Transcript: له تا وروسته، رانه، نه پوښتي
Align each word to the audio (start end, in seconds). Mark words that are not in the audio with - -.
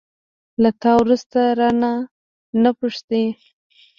له 0.61 0.69
تا 0.81 0.91
وروسته، 1.01 1.39
رانه، 1.59 1.91
نه 2.61 2.71
پوښتي 2.79 3.23